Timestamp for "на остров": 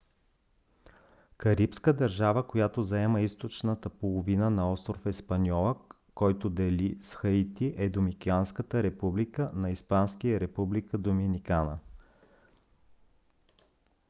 4.49-5.05